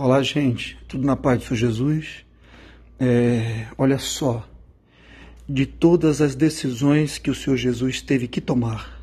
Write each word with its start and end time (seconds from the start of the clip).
Olá, 0.00 0.22
gente, 0.22 0.78
tudo 0.86 1.04
na 1.04 1.16
paz 1.16 1.40
do 1.40 1.44
Senhor 1.46 1.56
Jesus? 1.56 2.24
É, 3.00 3.66
olha 3.76 3.98
só, 3.98 4.48
de 5.48 5.66
todas 5.66 6.20
as 6.20 6.36
decisões 6.36 7.18
que 7.18 7.32
o 7.32 7.34
Senhor 7.34 7.56
Jesus 7.56 8.00
teve 8.00 8.28
que 8.28 8.40
tomar, 8.40 9.02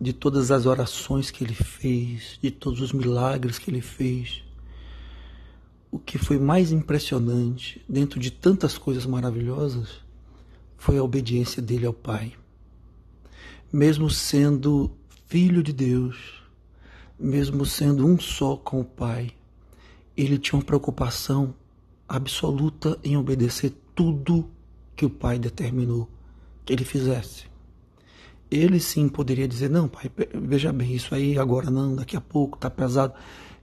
de 0.00 0.12
todas 0.12 0.50
as 0.50 0.66
orações 0.66 1.30
que 1.30 1.44
ele 1.44 1.54
fez, 1.54 2.40
de 2.42 2.50
todos 2.50 2.80
os 2.80 2.92
milagres 2.92 3.56
que 3.56 3.70
ele 3.70 3.80
fez, 3.80 4.42
o 5.92 5.98
que 6.00 6.18
foi 6.18 6.40
mais 6.40 6.72
impressionante, 6.72 7.80
dentro 7.88 8.18
de 8.18 8.32
tantas 8.32 8.76
coisas 8.76 9.06
maravilhosas, 9.06 9.90
foi 10.76 10.98
a 10.98 11.04
obediência 11.04 11.62
dele 11.62 11.86
ao 11.86 11.94
Pai. 11.94 12.32
Mesmo 13.72 14.10
sendo 14.10 14.90
filho 15.28 15.62
de 15.62 15.72
Deus, 15.72 16.42
mesmo 17.16 17.64
sendo 17.64 18.04
um 18.04 18.18
só 18.18 18.56
com 18.56 18.80
o 18.80 18.84
Pai, 18.84 19.32
ele 20.16 20.38
tinha 20.38 20.58
uma 20.58 20.64
preocupação 20.64 21.54
absoluta 22.08 22.98
em 23.02 23.16
obedecer 23.16 23.72
tudo 23.94 24.48
que 24.94 25.06
o 25.06 25.10
pai 25.10 25.38
determinou 25.38 26.08
que 26.64 26.72
ele 26.72 26.84
fizesse. 26.84 27.44
Ele 28.50 28.78
sim 28.78 29.08
poderia 29.08 29.48
dizer: 29.48 29.70
Não, 29.70 29.88
pai, 29.88 30.10
veja 30.34 30.72
bem, 30.72 30.94
isso 30.94 31.14
aí 31.14 31.38
agora 31.38 31.70
não, 31.70 31.94
daqui 31.94 32.16
a 32.16 32.20
pouco 32.20 32.56
está 32.56 32.68
pesado. 32.68 33.14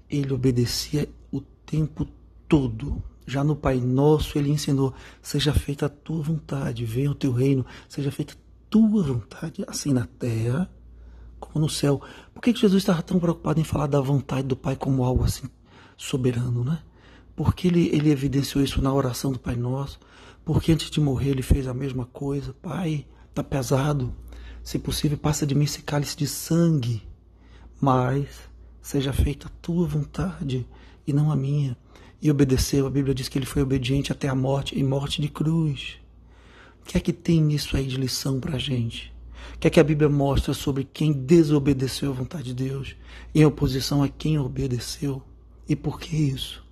Ele 0.10 0.34
obedecia 0.34 1.08
o 1.32 1.42
tempo 1.42 2.08
todo. 2.48 3.02
Já 3.28 3.44
no 3.44 3.56
Pai 3.56 3.80
Nosso, 3.80 4.40
ele 4.40 4.50
ensinou: 4.50 4.94
Seja 5.22 5.54
feita 5.54 5.86
a 5.86 5.90
tua 5.90 6.24
vontade, 6.24 6.86
venha 6.86 7.12
o 7.12 7.16
teu 7.16 7.32
reino, 7.32 7.64
seja 7.88 8.12
feita 8.12 8.34
a 8.34 8.38
tua 8.70 9.04
vontade, 9.04 9.64
assim 9.68 9.94
na 9.94 10.08
terra 10.08 10.70
como 11.40 11.64
no 11.64 11.70
céu. 11.70 12.02
Por 12.34 12.42
que 12.42 12.54
Jesus 12.54 12.82
estava 12.82 13.02
tão 13.02 13.20
preocupado 13.20 13.60
em 13.60 13.64
falar 13.64 13.88
da 13.88 14.02
vontade 14.02 14.48
do 14.48 14.56
Pai 14.56 14.76
como 14.76 15.04
algo 15.04 15.24
assim 15.24 15.48
soberano, 16.00 16.64
né? 16.64 16.80
Porque 17.36 17.68
ele, 17.68 17.90
ele 17.90 18.10
evidenciou 18.10 18.64
isso 18.64 18.82
na 18.82 18.92
oração 18.92 19.34
do 19.34 19.40
Pai 19.40 19.56
Nosso, 19.56 20.00
porque 20.46 20.72
antes 20.72 20.90
de 20.90 21.00
morrer 21.00 21.32
ele 21.32 21.42
fez 21.42 21.68
a 21.68 21.74
mesma 21.74 22.06
coisa. 22.06 22.54
Pai, 22.62 23.06
tá 23.34 23.44
pesado, 23.44 24.16
se 24.64 24.80
possível 24.80 25.18
passa 25.18 25.46
de 25.46 25.54
mim 25.54 25.66
esse 25.66 25.82
cálice 25.82 26.16
de 26.16 26.26
sangue, 26.26 27.04
mas 27.82 28.28
seja 28.82 29.12
feita 29.12 29.48
a 29.48 29.52
tua 29.62 29.86
vontade 29.86 30.66
e 31.06 31.12
não 31.12 31.32
a 31.32 31.36
minha. 31.36 31.78
E 32.22 32.32
obedeceu, 32.32 32.88
a 32.88 32.90
Bíblia 32.90 33.14
diz 33.14 33.28
que 33.28 33.38
ele 33.38 33.46
foi 33.46 33.62
obediente 33.62 34.12
até 34.12 34.30
a 34.30 34.36
morte, 34.36 34.78
e 34.78 34.84
morte 34.84 35.22
de 35.22 35.28
cruz. 35.28 35.98
O 36.82 36.86
que 36.86 36.98
é 36.98 37.02
que 37.02 37.14
tem 37.14 37.42
nisso 37.42 37.76
aí 37.76 37.86
de 37.86 37.98
lição 37.98 38.40
para 38.40 38.56
a 38.56 38.60
gente? 38.60 39.14
O 39.56 39.60
que 39.60 39.68
é 39.68 39.70
que 39.70 39.80
a 39.80 39.84
Bíblia 39.84 40.10
mostra 40.10 40.54
sobre 40.54 40.86
quem 40.86 41.12
desobedeceu 41.12 42.12
à 42.12 42.14
vontade 42.14 42.54
de 42.54 42.70
Deus 42.70 42.96
em 43.36 43.46
oposição 43.46 44.02
a 44.02 44.08
quem 44.08 44.40
obedeceu? 44.40 45.22
E 45.70 45.76
por 45.76 46.00
que 46.00 46.16
isso? 46.16 46.66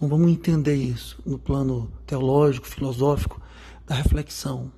Bom, 0.00 0.08
vamos 0.08 0.32
entender 0.32 0.74
isso 0.74 1.18
no 1.26 1.38
plano 1.38 1.92
teológico, 2.06 2.66
filosófico, 2.66 3.38
da 3.86 3.94
reflexão. 3.94 4.72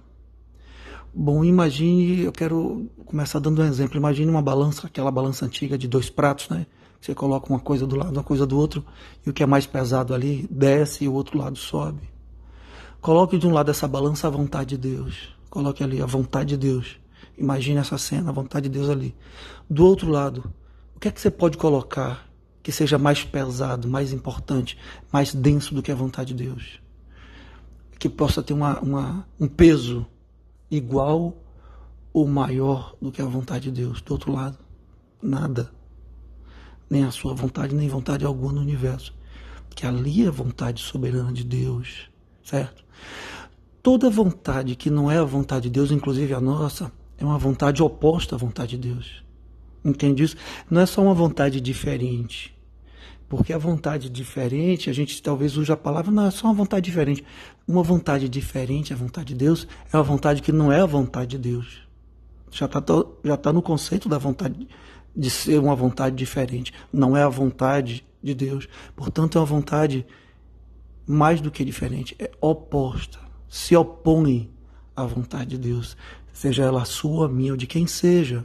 Bom, 1.14 1.44
imagine, 1.44 2.22
eu 2.22 2.33
quero 2.33 2.91
começar 3.06 3.39
dando 3.39 3.62
um 3.62 3.64
exemplo. 3.64 3.97
Imagine 3.97 4.28
uma 4.28 4.42
balança, 4.42 4.89
aquela 4.89 5.11
balança 5.12 5.47
antiga 5.47 5.78
de 5.78 5.86
dois 5.86 6.11
pratos, 6.11 6.48
né? 6.48 6.66
Você 7.00 7.14
coloca 7.14 7.48
uma 7.48 7.61
coisa 7.61 7.86
do 7.86 7.94
lado, 7.94 8.12
uma 8.12 8.25
coisa 8.25 8.44
do 8.44 8.59
outro, 8.59 8.84
e 9.25 9.31
o 9.31 9.33
que 9.33 9.44
é 9.44 9.47
mais 9.47 9.66
pesado 9.66 10.12
ali 10.12 10.48
desce 10.50 11.05
e 11.05 11.09
o 11.09 11.14
outro 11.14 11.39
lado 11.39 11.56
sobe. 11.56 12.11
Coloque 13.00 13.39
de 13.39 13.47
um 13.47 13.53
lado 13.53 13.70
essa 13.70 13.86
balança 13.86 14.27
a 14.27 14.31
vontade 14.31 14.70
de 14.70 14.78
Deus. 14.78 15.33
Coloque 15.48 15.84
ali 15.84 16.03
a 16.03 16.06
vontade 16.06 16.50
de 16.50 16.56
Deus. 16.56 16.98
Imagine 17.36 17.78
essa 17.78 17.97
cena, 17.97 18.31
a 18.31 18.33
vontade 18.33 18.69
de 18.69 18.77
Deus 18.77 18.91
ali. 18.91 19.14
Do 19.70 19.86
outro 19.86 20.11
lado, 20.11 20.53
o 20.97 20.98
que 20.98 21.06
é 21.06 21.11
que 21.12 21.20
você 21.20 21.31
pode 21.31 21.56
colocar 21.56 22.27
que 22.69 22.72
seja 22.72 22.98
mais 22.98 23.24
pesado, 23.24 23.88
mais 23.88 24.12
importante, 24.12 24.77
mais 25.11 25.34
denso 25.34 25.74
do 25.74 25.83
que 25.83 25.91
a 25.91 25.94
vontade 25.94 26.34
de 26.34 26.44
Deus. 26.44 26.78
Que 27.98 28.10
possa 28.10 28.42
ter 28.42 28.52
uma, 28.52 28.78
uma, 28.80 29.27
um 29.41 29.48
peso 29.48 30.06
igual 30.70 31.34
ou 32.12 32.28
maior 32.28 32.94
do 33.00 33.10
que 33.10 33.22
a 33.22 33.25
vontade 33.25 33.70
de 33.70 33.81
Deus. 33.81 34.03
Do 34.03 34.12
outro 34.12 34.32
lado, 34.32 34.59
nada. 35.22 35.72
Nem 36.91 37.04
a 37.04 37.10
sua 37.10 37.32
vontade, 37.32 37.75
nem 37.75 37.88
vontade 37.88 38.26
alguma 38.26 38.53
no 38.53 38.60
universo. 38.60 39.15
Que 39.71 39.87
ali 39.87 40.26
é 40.26 40.28
a 40.28 40.31
vontade 40.31 40.82
soberana 40.82 41.32
de 41.32 41.44
Deus, 41.44 42.10
certo? 42.44 42.84
Toda 43.82 44.10
vontade 44.10 44.76
que 44.76 44.91
não 44.91 45.10
é 45.10 45.16
a 45.16 45.25
vontade 45.25 45.71
de 45.71 45.71
Deus, 45.71 45.91
inclusive 45.91 46.34
a 46.34 46.41
nossa, 46.41 46.92
é 47.16 47.25
uma 47.25 47.38
vontade 47.38 47.82
oposta 47.82 48.34
à 48.34 48.38
vontade 48.38 48.76
de 48.76 48.88
Deus. 48.92 49.25
Entende 49.82 50.22
isso? 50.22 50.37
Não 50.71 50.82
é 50.82 50.84
só 50.84 51.00
uma 51.00 51.15
vontade 51.15 51.62
diferente. 51.62 52.57
Porque 53.28 53.53
a 53.53 53.59
vontade 53.59 54.09
diferente, 54.09 54.89
a 54.89 54.93
gente 54.93 55.22
talvez 55.22 55.56
use 55.56 55.71
a 55.71 55.77
palavra, 55.77 56.11
não, 56.11 56.27
é 56.27 56.31
só 56.31 56.47
uma 56.47 56.55
vontade 56.55 56.84
diferente. 56.84 57.25
Uma 57.66 57.83
vontade 57.83 58.28
diferente, 58.28 58.93
a 58.93 58.97
vontade 58.97 59.28
de 59.28 59.34
Deus, 59.34 59.69
é 59.93 59.97
uma 59.97 60.03
vontade 60.03 60.41
que 60.41 60.50
não 60.50 60.72
é 60.72 60.81
a 60.81 60.87
vontade 60.87 61.37
de 61.37 61.39
Deus. 61.39 61.87
Já 62.50 62.65
está 62.65 62.83
já 63.22 63.37
tá 63.37 63.53
no 63.53 63.61
conceito 63.61 64.09
da 64.09 64.16
vontade 64.16 64.66
de 65.15 65.31
ser 65.31 65.59
uma 65.59 65.77
vontade 65.77 66.16
diferente. 66.16 66.72
Não 66.91 67.16
é 67.16 67.22
a 67.22 67.28
vontade 67.28 68.05
de 68.22 68.34
Deus. 68.34 68.69
Portanto, 68.97 69.37
é 69.37 69.41
uma 69.41 69.47
vontade 69.47 70.06
mais 71.06 71.41
do 71.41 71.50
que 71.50 71.65
diferente, 71.65 72.15
é 72.19 72.31
oposta. 72.41 73.19
Se 73.49 73.75
opõe 73.75 74.50
à 74.95 75.05
vontade 75.05 75.50
de 75.50 75.59
Deus, 75.59 75.97
seja 76.33 76.65
ela 76.65 76.84
sua, 76.84 77.28
minha 77.28 77.53
ou 77.53 77.56
de 77.56 77.66
quem 77.66 77.87
seja. 77.87 78.45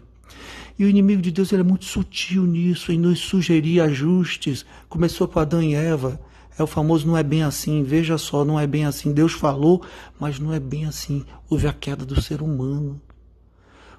E 0.77 0.85
o 0.85 0.89
inimigo 0.89 1.21
de 1.21 1.31
Deus 1.31 1.51
ele 1.51 1.61
é 1.61 1.65
muito 1.65 1.85
sutil 1.85 2.45
nisso, 2.45 2.91
em 2.91 2.97
nos 2.97 3.19
sugerir 3.19 3.79
ajustes. 3.81 4.65
Começou 4.89 5.27
com 5.27 5.39
Adão 5.39 5.61
e 5.61 5.75
Eva. 5.75 6.19
É 6.57 6.63
o 6.63 6.67
famoso 6.67 7.07
não 7.07 7.17
é 7.17 7.23
bem 7.23 7.43
assim. 7.43 7.83
Veja 7.83 8.17
só, 8.17 8.43
não 8.43 8.59
é 8.59 8.65
bem 8.65 8.85
assim. 8.85 9.13
Deus 9.13 9.33
falou, 9.33 9.83
mas 10.19 10.39
não 10.39 10.53
é 10.53 10.59
bem 10.59 10.85
assim. 10.85 11.25
Houve 11.49 11.67
a 11.67 11.73
queda 11.73 12.05
do 12.05 12.21
ser 12.21 12.41
humano. 12.41 12.99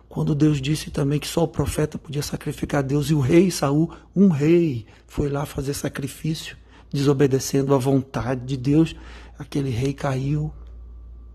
Quando 0.09 0.35
Deus 0.35 0.61
disse 0.61 0.91
também 0.91 1.19
que 1.19 1.27
só 1.27 1.43
o 1.43 1.49
profeta 1.49 1.99
podia 1.99 2.23
sacrificar 2.23 2.79
a 2.81 2.83
Deus 2.83 3.11
e 3.11 3.15
o 3.15 3.21
rei 3.21 3.51
Saul, 3.51 3.93
um 4.15 4.29
rei, 4.29 4.87
foi 5.09 5.29
lá 5.29 5.45
fazer 5.45 5.75
sacrifício, 5.75 6.57
desobedecendo 6.93 7.75
à 7.75 7.79
vontade 7.79 8.45
de 8.45 8.57
Deus, 8.57 8.95
aquele 9.37 9.71
rei 9.71 9.93
caiu. 9.93 10.53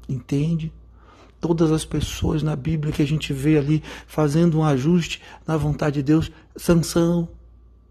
Entende? 0.08 0.72
Todas 1.40 1.72
as 1.72 1.86
pessoas 1.86 2.44
na 2.44 2.56
Bíblia 2.56 2.94
que 2.94 3.02
a 3.02 3.08
gente 3.08 3.34
vê 3.34 3.58
ali 3.58 3.84
fazendo 4.08 4.60
um 4.60 4.64
ajuste 4.64 5.22
na 5.48 5.58
vontade 5.58 5.96
de 5.96 6.04
Deus. 6.04 6.32
Sansão 6.56 7.28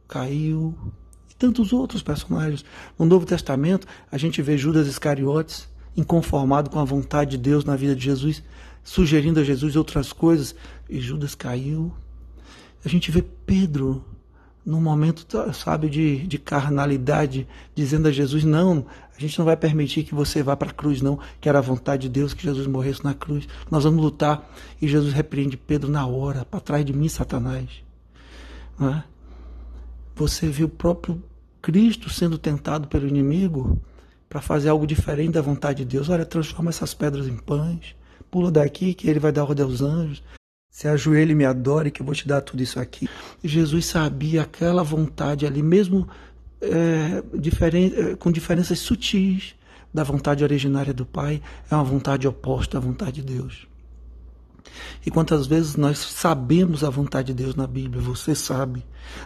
caiu 0.07 0.75
e 1.31 1.35
tantos 1.35 1.73
outros 1.73 2.03
personagens. 2.03 2.65
No 2.99 3.07
Novo 3.07 3.27
Testamento, 3.27 3.87
a 4.11 4.19
gente 4.19 4.43
vê 4.43 4.57
Judas 4.57 4.87
Iscariotes 4.87 5.69
inconformado 5.97 6.71
com 6.71 6.79
a 6.79 6.85
vontade 6.85 7.33
de 7.33 7.39
Deus 7.39 7.65
na 7.65 7.75
vida 7.75 7.95
de 7.95 8.05
Jesus, 8.05 8.43
sugerindo 8.85 9.41
a 9.41 9.45
Jesus 9.45 9.75
outras 9.75 10.13
coisas, 10.13 10.55
e 10.89 11.01
Judas 11.01 11.35
caiu. 11.35 11.93
A 12.85 12.89
gente 12.89 13.11
vê 13.11 13.23
Pedro 13.23 14.05
num 14.69 14.83
momento, 14.83 15.27
sabe, 15.55 15.89
de, 15.89 16.27
de 16.27 16.37
carnalidade, 16.37 17.49
dizendo 17.75 18.07
a 18.07 18.13
Jesus: 18.13 18.45
Não, 18.45 18.85
a 19.17 19.19
gente 19.19 19.39
não 19.39 19.47
vai 19.47 19.57
permitir 19.57 20.05
que 20.05 20.15
você 20.15 20.43
vá 20.43 20.55
para 20.55 20.69
a 20.69 20.75
cruz, 20.75 21.01
não, 21.01 21.19
que 21.41 21.49
era 21.49 21.57
a 21.57 21.63
vontade 21.63 22.03
de 22.03 22.11
Deus 22.11 22.35
que 22.35 22.43
Jesus 22.43 22.67
morresse 22.67 23.03
na 23.03 23.15
cruz. 23.15 23.49
Nós 23.71 23.85
vamos 23.85 24.03
lutar. 24.03 24.47
E 24.81 24.87
Jesus 24.87 25.15
repreende 25.15 25.57
Pedro 25.57 25.91
na 25.91 26.07
hora: 26.07 26.45
Para 26.45 26.61
trás 26.61 26.85
de 26.85 26.93
mim, 26.93 27.09
Satanás. 27.09 27.83
É? 28.79 29.03
Você 30.15 30.51
viu 30.51 30.67
o 30.67 30.71
próprio 30.71 31.25
Cristo 31.63 32.11
sendo 32.11 32.37
tentado 32.37 32.89
pelo 32.89 33.09
inimigo 33.09 33.81
para 34.29 34.43
fazer 34.43 34.69
algo 34.69 34.87
diferente 34.87 35.33
da 35.33 35.41
vontade 35.41 35.79
de 35.79 35.97
Deus. 35.97 36.11
Olha, 36.11 36.27
transforma 36.27 36.69
essas 36.69 36.93
pedras 36.93 37.27
em 37.27 37.39
pães, 37.39 37.97
pula 38.31 38.51
daqui 38.51 38.93
que 38.93 39.09
ele 39.09 39.19
vai 39.19 39.33
dar 39.33 39.45
ordem 39.45 39.65
aos 39.65 39.81
anjos. 39.81 40.23
Se 40.71 40.87
ajoelhe 40.87 41.33
e 41.33 41.35
me 41.35 41.45
adore, 41.45 41.91
que 41.91 42.03
eu 42.03 42.07
vou 42.07 42.15
te 42.15 42.27
dar 42.27 42.41
tudo 42.41 42.63
isso 42.63 42.79
aqui. 42.79 43.09
Jesus 43.43 43.87
sabia 43.87 44.43
aquela 44.43 44.83
vontade 44.83 45.47
ali, 45.47 45.63
mesmo 45.63 46.09
é, 46.61 47.23
diferente, 47.35 47.99
é, 47.99 48.17
com 48.17 48.31
diferenças 48.31 48.79
sutis 48.79 49.55
da 49.93 50.05
vontade 50.05 50.45
originária 50.45 50.93
do 50.93 51.07
Pai, 51.07 51.43
é 51.71 51.75
uma 51.75 51.85
vontade 51.85 52.29
oposta 52.29 52.79
à 52.79 52.81
vontade 52.81 53.23
de 53.23 53.35
Deus. 53.35 53.67
E 55.05 55.11
quantas 55.11 55.47
vezes 55.47 55.77
nós 55.77 55.99
sabemos 55.99 56.85
a 56.85 56.91
vontade 56.91 57.29
de 57.29 57.43
Deus 57.43 57.55
na 57.55 57.67
Bíblia, 57.67 58.03
você 58.03 58.35
sabe, 58.35 58.85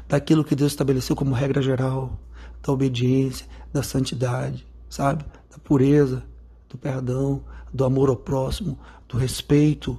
daquilo 0.08 0.44
que 0.44 0.54
Deus 0.54 0.72
estabeleceu 0.72 1.16
como 1.16 1.34
regra 1.34 1.60
geral, 1.60 2.18
da 2.62 2.72
obediência, 2.72 3.46
da 3.72 3.82
santidade, 3.82 4.66
sabe? 4.88 5.24
Da 5.50 5.58
pureza, 5.58 6.22
do 6.68 6.78
perdão, 6.78 7.42
do 7.72 7.84
amor 7.84 8.08
ao 8.08 8.16
próximo, 8.16 8.78
do 9.08 9.16
respeito, 9.16 9.98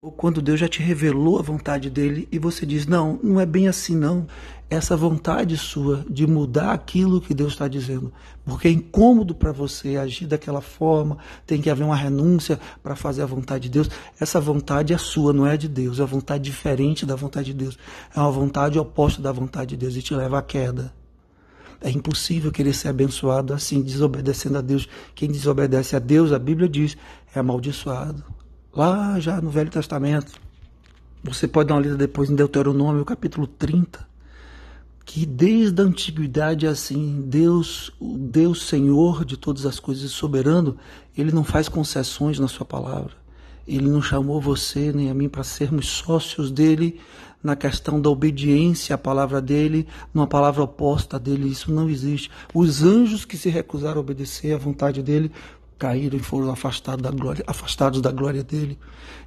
ou 0.00 0.12
quando 0.12 0.40
Deus 0.40 0.60
já 0.60 0.68
te 0.68 0.80
revelou 0.80 1.40
a 1.40 1.42
vontade 1.42 1.90
dele 1.90 2.28
e 2.30 2.38
você 2.38 2.64
diz: 2.64 2.86
Não, 2.86 3.18
não 3.20 3.40
é 3.40 3.44
bem 3.44 3.66
assim, 3.66 3.96
não. 3.96 4.28
Essa 4.70 4.96
vontade 4.96 5.56
sua 5.56 6.04
de 6.08 6.24
mudar 6.24 6.72
aquilo 6.72 7.20
que 7.20 7.34
Deus 7.34 7.54
está 7.54 7.66
dizendo, 7.66 8.12
porque 8.44 8.68
é 8.68 8.70
incômodo 8.70 9.34
para 9.34 9.50
você 9.50 9.96
agir 9.96 10.26
daquela 10.26 10.60
forma, 10.60 11.18
tem 11.44 11.60
que 11.60 11.68
haver 11.68 11.82
uma 11.82 11.96
renúncia 11.96 12.60
para 12.80 12.94
fazer 12.94 13.22
a 13.22 13.26
vontade 13.26 13.64
de 13.64 13.70
Deus. 13.70 13.90
Essa 14.20 14.40
vontade 14.40 14.92
é 14.92 14.98
sua, 14.98 15.32
não 15.32 15.44
é 15.44 15.56
de 15.56 15.66
Deus, 15.66 15.98
é 15.98 16.02
uma 16.02 16.06
vontade 16.06 16.44
diferente 16.44 17.04
da 17.04 17.16
vontade 17.16 17.46
de 17.46 17.54
Deus, 17.54 17.76
é 18.14 18.20
uma 18.20 18.30
vontade 18.30 18.78
oposta 18.78 19.20
da 19.20 19.32
vontade 19.32 19.70
de 19.70 19.78
Deus 19.78 19.96
e 19.96 20.02
te 20.02 20.14
leva 20.14 20.38
à 20.38 20.42
queda. 20.42 20.94
É 21.80 21.90
impossível 21.90 22.52
querer 22.52 22.74
ser 22.74 22.88
abençoado 22.88 23.52
assim, 23.52 23.82
desobedecendo 23.82 24.58
a 24.58 24.60
Deus. 24.60 24.88
Quem 25.14 25.28
desobedece 25.28 25.96
a 25.96 25.98
Deus, 25.98 26.32
a 26.32 26.38
Bíblia 26.38 26.68
diz, 26.68 26.96
é 27.34 27.40
amaldiçoado. 27.40 28.37
Lá 28.78 29.18
já 29.18 29.40
no 29.40 29.50
Velho 29.50 29.70
Testamento. 29.70 30.40
Você 31.24 31.48
pode 31.48 31.68
dar 31.68 31.74
uma 31.74 31.80
lida 31.80 31.96
depois 31.96 32.30
em 32.30 32.36
Deuteronômio, 32.36 33.04
capítulo 33.04 33.44
30 33.44 34.06
que 35.04 35.24
desde 35.24 35.80
a 35.80 35.86
antiguidade 35.86 36.66
é 36.66 36.68
assim, 36.68 37.24
Deus, 37.26 37.90
o 37.98 38.18
Deus 38.18 38.66
Senhor 38.68 39.24
de 39.24 39.38
todas 39.38 39.64
as 39.64 39.80
coisas, 39.80 40.10
soberano, 40.10 40.76
ele 41.16 41.32
não 41.32 41.42
faz 41.42 41.66
concessões 41.66 42.38
na 42.38 42.46
sua 42.46 42.66
palavra. 42.66 43.14
Ele 43.66 43.88
não 43.88 44.02
chamou 44.02 44.38
você 44.38 44.92
nem 44.92 45.10
a 45.10 45.14
mim 45.14 45.30
para 45.30 45.42
sermos 45.42 45.88
sócios 45.88 46.50
dele 46.50 47.00
na 47.42 47.56
questão 47.56 48.00
da 48.00 48.10
obediência 48.10 48.94
à 48.94 48.98
palavra 48.98 49.40
dele, 49.40 49.88
numa 50.12 50.26
palavra 50.26 50.62
oposta 50.62 51.18
dele. 51.18 51.48
Isso 51.48 51.72
não 51.72 51.88
existe. 51.88 52.30
Os 52.52 52.82
anjos 52.82 53.24
que 53.24 53.38
se 53.38 53.48
recusaram 53.48 53.96
a 53.96 54.00
obedecer 54.00 54.52
à 54.52 54.58
vontade 54.58 55.02
dele 55.02 55.32
caíram 55.78 56.18
e 56.18 56.22
foram 56.22 56.50
afastados 56.50 57.02
da 57.02 57.10
glória, 57.10 57.44
afastados 57.46 58.00
da 58.00 58.10
glória 58.10 58.42
dele. 58.42 58.78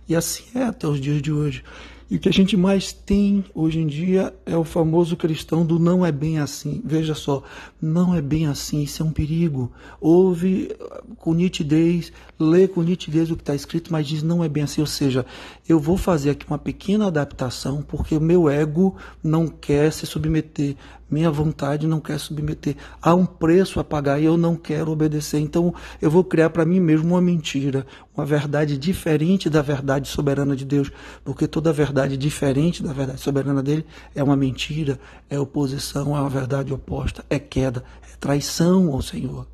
E 0.08 0.16
assim 0.16 0.44
é 0.56 0.64
até 0.64 0.88
os 0.88 1.00
dias 1.00 1.22
de 1.22 1.32
hoje. 1.32 1.64
E 2.12 2.18
o 2.18 2.20
que 2.20 2.28
a 2.28 2.34
gente 2.34 2.58
mais 2.58 2.92
tem 2.92 3.46
hoje 3.56 3.80
em 3.80 3.88
dia 3.88 4.34
é 4.46 4.58
o 4.58 4.66
famoso 4.66 5.16
cristão 5.16 5.66
do 5.66 5.80
não 5.80 6.06
é 6.06 6.12
bem 6.12 6.40
assim. 6.40 6.82
Veja 6.84 7.16
só, 7.16 7.42
não 7.82 8.14
é 8.14 8.22
bem 8.22 8.48
assim, 8.48 8.84
isso 8.84 9.02
é 9.02 9.06
um 9.06 9.14
perigo. 9.14 9.72
Ouve 10.02 10.76
com 11.16 11.34
nitidez, 11.34 12.12
lê 12.38 12.68
com 12.68 12.82
nitidez 12.82 13.32
o 13.32 13.38
que 13.38 13.44
está 13.44 13.56
escrito, 13.56 13.94
mas 13.94 14.06
diz 14.06 14.24
não 14.24 14.44
é 14.44 14.50
bem 14.50 14.64
assim. 14.64 14.82
Ou 14.82 14.88
seja, 14.88 15.26
eu 15.70 15.80
vou 15.80 15.96
fazer 15.96 16.32
aqui 16.32 16.46
uma 16.46 16.60
pequena 16.60 17.08
adaptação 17.08 17.82
porque 17.82 18.14
o 18.14 18.20
meu 18.20 18.50
ego 18.50 18.94
não 19.24 19.48
quer 19.48 19.94
se 19.94 20.06
submeter, 20.06 20.76
minha 21.12 21.30
vontade 21.30 21.86
não 21.86 22.00
quer 22.00 22.18
submeter. 22.18 22.78
Há 23.02 23.14
um 23.14 23.26
preço 23.26 23.80
a 23.80 23.84
pagar 23.84 24.20
e 24.20 24.26
eu 24.26 24.38
não 24.38 24.56
quero 24.56 24.92
obedecer. 24.92 25.40
Então 25.40 25.74
eu 26.02 26.10
vou 26.10 26.24
criar 26.24 26.50
para 26.50 26.66
mim 26.66 26.80
mesmo 26.80 27.10
uma 27.10 27.22
mentira, 27.22 27.86
uma 28.16 28.26
verdade 28.26 28.78
diferente 28.78 29.50
da 29.50 29.62
verdade 29.62 30.08
soberana 30.08 30.56
de 30.56 30.64
Deus, 30.64 30.90
porque 31.26 31.48
toda 31.48 31.74
verdade 31.74 32.16
diferente 32.16 32.82
da 32.82 32.94
verdade 32.94 33.20
soberana 33.20 33.62
dele 33.62 33.86
é 34.16 34.24
uma 34.24 34.38
mentira, 34.38 34.98
é 35.30 35.38
oposição, 35.38 36.16
é 36.16 36.22
uma 36.22 36.30
verdade 36.30 36.74
oposta, 36.74 37.26
é 37.30 37.38
queda, 37.38 37.84
é 38.04 38.16
traição 38.18 38.94
ao 38.94 39.02
Senhor. 39.02 39.46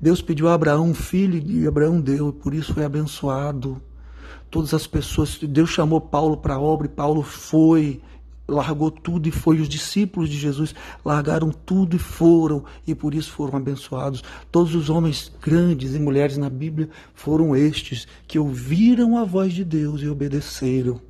Deus 0.00 0.20
pediu 0.20 0.48
a 0.48 0.54
Abraão 0.54 0.90
um 0.90 0.94
filho 0.94 1.42
e 1.50 1.66
Abraão 1.66 2.00
deu, 2.00 2.32
por 2.32 2.54
isso 2.54 2.74
foi 2.74 2.84
abençoado. 2.84 3.80
Todas 4.50 4.72
as 4.72 4.86
pessoas, 4.86 5.38
Deus 5.42 5.70
chamou 5.70 6.00
Paulo 6.00 6.36
para 6.36 6.54
a 6.54 6.60
obra 6.60 6.86
e 6.86 6.90
Paulo 6.90 7.22
foi, 7.22 8.00
largou 8.48 8.90
tudo 8.90 9.28
e 9.28 9.32
foi. 9.32 9.60
Os 9.60 9.68
discípulos 9.68 10.28
de 10.28 10.38
Jesus 10.38 10.74
largaram 11.04 11.50
tudo 11.50 11.96
e 11.96 11.98
foram, 11.98 12.64
e 12.86 12.94
por 12.94 13.14
isso 13.14 13.32
foram 13.32 13.56
abençoados. 13.56 14.22
Todos 14.50 14.74
os 14.74 14.88
homens 14.90 15.32
grandes 15.40 15.94
e 15.94 15.98
mulheres 15.98 16.36
na 16.36 16.50
Bíblia 16.50 16.88
foram 17.14 17.56
estes 17.56 18.06
que 18.26 18.38
ouviram 18.38 19.16
a 19.16 19.24
voz 19.24 19.52
de 19.52 19.64
Deus 19.64 20.02
e 20.02 20.08
obedeceram. 20.08 21.00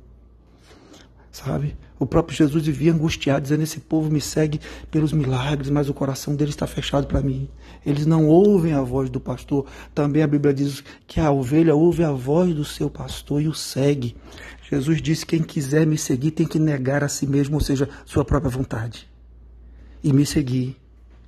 Sabe? 1.31 1.77
O 1.99 2.05
próprio 2.05 2.37
Jesus 2.37 2.65
vivia 2.65 2.93
angustiado, 2.93 3.41
dizendo: 3.41 3.63
Esse 3.63 3.79
povo 3.79 4.11
me 4.11 4.21
segue 4.21 4.59
pelos 4.89 5.11
milagres, 5.11 5.69
mas 5.69 5.89
o 5.89 5.93
coração 5.93 6.35
deles 6.35 6.53
está 6.53 6.67
fechado 6.67 7.07
para 7.07 7.21
mim. 7.21 7.47
Eles 7.85 8.05
não 8.05 8.27
ouvem 8.27 8.73
a 8.73 8.81
voz 8.81 9.09
do 9.09 9.19
pastor. 9.19 9.65
Também 9.95 10.21
a 10.21 10.27
Bíblia 10.27 10.53
diz 10.53 10.83
que 11.07 11.19
a 11.19 11.31
ovelha 11.31 11.75
ouve 11.75 12.03
a 12.03 12.11
voz 12.11 12.53
do 12.53 12.65
seu 12.65 12.89
pastor 12.89 13.41
e 13.41 13.47
o 13.47 13.53
segue. 13.53 14.15
Jesus 14.69 15.01
disse: 15.01 15.25
quem 15.25 15.41
quiser 15.41 15.87
me 15.87 15.97
seguir 15.97 16.31
tem 16.31 16.45
que 16.45 16.59
negar 16.59 17.03
a 17.03 17.07
si 17.07 17.25
mesmo, 17.25 17.55
ou 17.55 17.61
seja, 17.61 17.87
sua 18.05 18.25
própria 18.25 18.49
vontade. 18.49 19.09
E 20.03 20.11
me 20.11 20.25
seguir. 20.25 20.75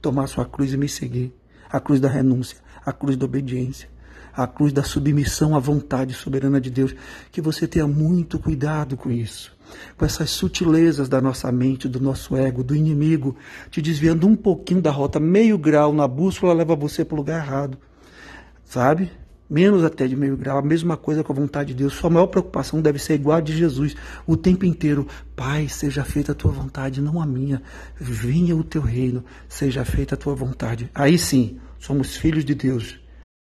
Tomar 0.01 0.27
sua 0.27 0.45
cruz 0.45 0.73
e 0.73 0.77
me 0.77 0.87
seguir. 0.87 1.33
A 1.69 1.79
cruz 1.79 1.99
da 1.99 2.09
renúncia, 2.09 2.57
a 2.85 2.91
cruz 2.91 3.15
da 3.15 3.25
obediência, 3.25 3.89
a 4.33 4.47
cruz 4.47 4.73
da 4.73 4.81
submissão 4.81 5.55
à 5.55 5.59
vontade 5.59 6.13
soberana 6.13 6.59
de 6.59 6.69
Deus. 6.69 6.95
Que 7.31 7.41
você 7.41 7.67
tenha 7.67 7.87
muito 7.87 8.39
cuidado 8.39 8.97
com 8.97 9.11
isso. 9.11 9.55
Com 9.97 10.03
essas 10.03 10.31
sutilezas 10.31 11.07
da 11.07 11.21
nossa 11.21 11.51
mente, 11.51 11.87
do 11.87 11.99
nosso 11.99 12.35
ego, 12.35 12.63
do 12.63 12.75
inimigo, 12.75 13.35
te 13.69 13.81
desviando 13.81 14.27
um 14.27 14.35
pouquinho 14.35 14.81
da 14.81 14.89
rota, 14.89 15.19
meio 15.19 15.57
grau 15.57 15.93
na 15.93 16.07
bússola 16.07 16.53
leva 16.53 16.75
você 16.75 17.05
para 17.05 17.15
o 17.15 17.17
lugar 17.17 17.45
errado. 17.45 17.77
Sabe? 18.65 19.11
Menos 19.49 19.83
até 19.83 20.07
de 20.07 20.15
meio 20.15 20.37
grau, 20.37 20.59
a 20.59 20.61
mesma 20.61 20.95
coisa 20.95 21.23
com 21.23 21.33
a 21.33 21.35
vontade 21.35 21.69
de 21.69 21.79
Deus. 21.79 21.93
Sua 21.93 22.09
maior 22.09 22.27
preocupação 22.27 22.81
deve 22.81 22.99
ser 22.99 23.15
igual 23.15 23.37
a 23.37 23.41
de 23.41 23.57
Jesus, 23.57 23.95
o 24.27 24.37
tempo 24.37 24.65
inteiro. 24.65 25.07
Pai, 25.35 25.67
seja 25.67 26.03
feita 26.03 26.33
a 26.33 26.35
tua 26.35 26.51
vontade, 26.51 27.01
não 27.01 27.19
a 27.21 27.25
minha. 27.25 27.61
Venha 27.99 28.55
o 28.55 28.63
teu 28.63 28.81
reino, 28.81 29.23
seja 29.47 29.83
feita 29.83 30.13
a 30.13 30.17
tua 30.17 30.35
vontade. 30.35 30.89
Aí 30.93 31.17
sim, 31.17 31.57
somos 31.79 32.15
filhos 32.15 32.45
de 32.45 32.53
Deus. 32.53 32.99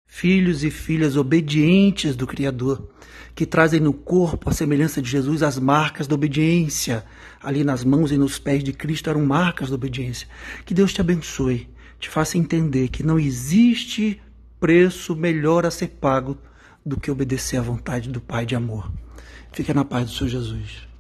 Filhos 0.08 0.64
e 0.64 0.70
filhas 0.70 1.18
obedientes 1.18 2.16
do 2.16 2.28
Criador, 2.28 2.88
que 3.34 3.48
trazem 3.48 3.80
no 3.80 3.94
corpo 3.94 4.48
a 4.48 4.54
semelhança 4.54 5.02
de 5.02 5.10
Jesus 5.10 5.42
as 5.42 5.58
marcas 5.58 6.08
da 6.08 6.14
obediência. 6.14 7.04
Ali 7.42 7.64
nas 7.64 7.84
mãos 7.84 8.12
e 8.12 8.18
nos 8.18 8.38
pés 8.38 8.64
de 8.64 8.74
Cristo 8.74 9.10
eram 9.10 9.26
marcas 9.26 9.70
da 9.70 9.76
obediência. 9.76 10.28
Que 10.66 10.74
Deus 10.74 10.94
te 10.94 11.02
abençoe, 11.02 11.68
te 12.00 12.10
faça 12.10 12.38
entender 12.38 12.90
que 12.90 13.02
não 13.02 13.20
existe 13.20 14.22
preço 14.64 15.14
melhor 15.14 15.66
a 15.66 15.72
ser 15.72 15.90
pago 15.90 16.38
do 16.86 16.98
que 16.98 17.12
obedecer 17.12 17.58
à 17.58 17.62
vontade 17.62 18.08
do 18.08 18.22
Pai 18.22 18.46
de 18.46 18.56
amor. 18.56 18.90
Fica 19.52 19.74
na 19.74 19.84
paz 19.84 20.06
do 20.06 20.16
Senhor 20.16 20.30
Jesus. 20.30 20.93